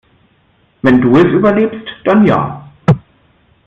[0.81, 2.71] Wenn du es überlebst, dann ja.